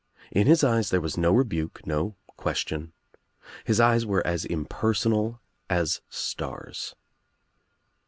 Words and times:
In 0.31 0.47
his 0.47 0.63
eyes 0.63 0.89
there 0.89 0.99
was 0.99 1.15
no 1.15 1.31
rebuke, 1.31 1.85
no 1.85 2.15
question. 2.35 2.91
His 3.65 3.79
eyes 3.79 4.03
were 4.03 4.25
as 4.25 4.45
impersonal 4.45 5.41
as 5.69 6.01
stars. 6.09 6.95